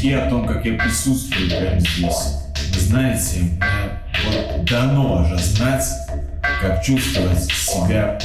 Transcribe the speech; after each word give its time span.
стихи 0.00 0.14
о 0.14 0.30
том, 0.30 0.46
как 0.46 0.64
я 0.64 0.78
присутствую 0.78 1.50
прямо 1.50 1.78
здесь. 1.78 2.38
Знаете, 2.78 3.40
вот 4.24 4.64
дано 4.64 5.26
же 5.26 5.36
знать, 5.36 5.84
как 6.62 6.82
чувствовать 6.82 7.44
себя 7.44 8.18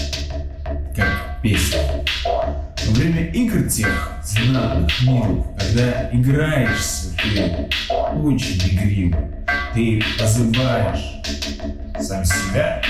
как 0.96 1.42
песня. 1.42 1.82
Во 2.86 2.94
время 2.94 3.26
игр 3.28 3.70
тех 3.70 4.14
знатных 4.24 5.02
миров, 5.02 5.48
когда 5.60 6.10
играешься, 6.14 7.10
ты 7.22 7.68
очень 8.24 8.58
игрив, 8.58 9.16
ты 9.74 10.02
позываешь 10.18 11.22
сам 12.00 12.24
себя, 12.24 12.82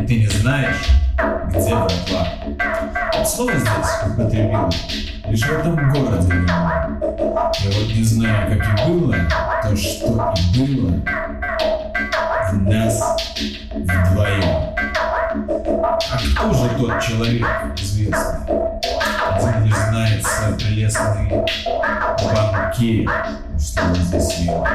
и 0.00 0.06
ты 0.06 0.20
не 0.20 0.28
знаешь, 0.28 0.88
где 1.50 1.74
врагла. 1.74 3.26
Слово 3.26 3.52
здесь 3.52 4.12
употребил 4.14 4.70
лишь 5.28 5.42
в 5.42 5.52
этом 5.52 5.90
городе. 5.90 7.07
Я 7.38 7.70
вот 7.70 7.94
не 7.94 8.02
знаю, 8.02 8.58
как 8.58 8.66
и 8.66 8.88
было, 8.88 9.14
то, 9.62 9.76
что 9.76 10.34
и 10.36 10.58
было 10.58 10.90
в 12.50 12.62
нас 12.62 13.16
вдвоем. 13.70 14.74
А 15.80 16.18
кто 16.34 16.52
же 16.52 16.68
тот 16.76 17.00
человек 17.00 17.46
известный? 17.76 18.40
Один 19.30 19.64
лишь 19.64 19.76
знается 19.76 20.56
прелестный 20.58 21.44
банкир, 22.34 23.08
что 23.56 23.82
он 23.84 23.94
здесь 23.94 24.38
ел. 24.38 24.66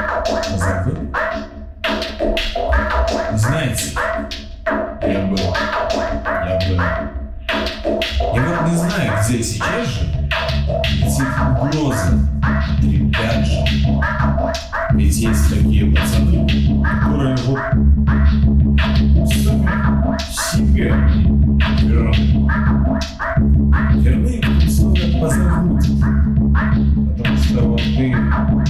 couple 28.34 28.63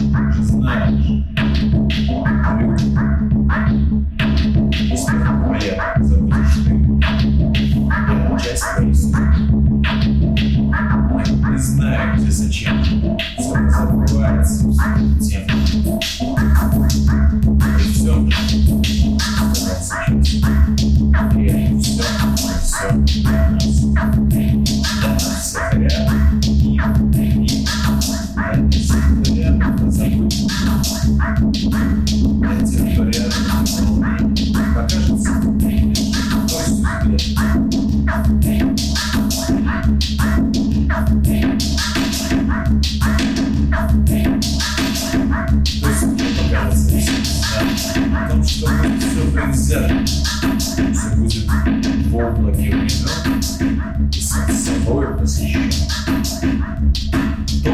в 52.54 52.60
облаке 52.60 53.54
времен, 53.60 54.10
и 54.14 54.22
сам 54.22 54.52
собой 54.52 55.08
посвящен. 55.18 55.72
Кто 57.48 57.72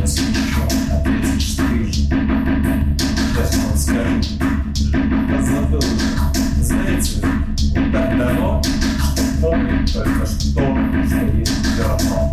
посвящен, 0.00 0.68
ответишь 0.92 1.54
ты 1.56 1.92
же. 1.92 2.02
Сейчас 3.28 3.52
он 3.70 3.78
скажет, 3.78 4.26
позабыл, 5.28 5.84
знаете, 6.60 7.12
вот 7.74 7.92
так 7.92 8.18
давно, 8.18 8.62
что 8.62 9.22
помню 9.42 9.86
только 9.86 10.26
что, 10.26 10.50
что 10.50 11.16
есть 11.36 11.76
говно. 11.76 12.32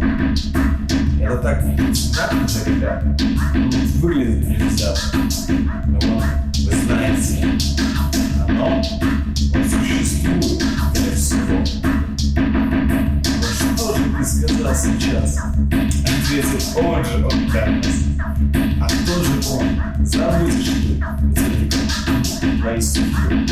Это 1.20 1.38
так 1.38 1.64
внезапно 1.64 2.48
же, 2.48 2.60
ребята. 2.66 3.18
Выглядит 4.00 4.46
внезапно. 4.46 5.23
Ответил 16.54 16.88
он 16.88 17.04
же, 17.04 17.52
данность. 17.52 18.06
А 18.80 18.86
кто 18.86 19.24
же 19.24 19.42
он? 19.54 20.06
Забудешь 20.06 20.66
ты, 20.66 21.02
ведь 21.42 22.62
твои 22.62 22.80
судьбы. 22.80 23.46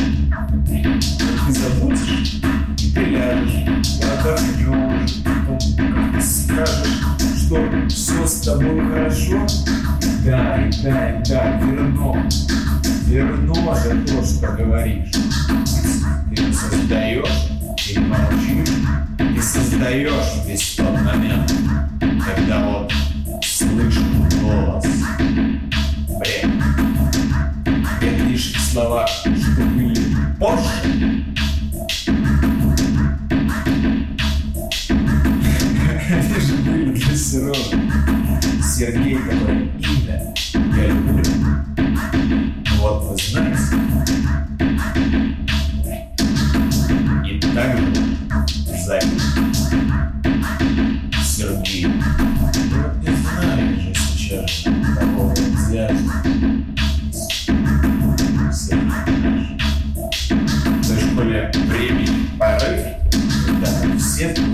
Вот 0.48 0.66
ты 0.68 1.52
забудешь, 1.52 2.42
ты 2.94 3.00
ляжешь, 3.06 3.68
отдохнешь, 4.04 5.24
потом 5.24 5.60
как 5.78 6.14
ты 6.14 6.22
скажешь, 6.22 7.02
что 7.38 7.68
все 7.90 8.28
с 8.28 8.42
тобой 8.42 8.88
хорошо? 8.88 9.48
Да, 10.24 10.70
да, 10.84 11.24
да, 11.28 11.60
верно. 11.64 12.30
Верно 13.08 13.76
же 13.78 14.02
то, 14.06 14.24
что 14.24 14.48
говоришь. 14.52 15.12
Ты 16.36 16.54
создаешь 16.54 17.50
и 17.90 18.00
молчишь. 18.00 18.76
Ты 19.18 19.42
создаешь 19.42 20.46
весь 20.46 20.76
тот 20.76 21.02
момент, 21.02 21.52
словах, 28.72 29.10
что 29.10 29.30
были 29.30 30.16
позже. 30.40 31.26
Они 36.10 36.40
же 36.40 36.54
были 36.64 36.92
для 36.94 37.16
Сережи. 37.18 37.78
Сергей 38.64 39.18
такое 39.18 39.70
имя. 39.78 40.41
Да, 64.22 64.51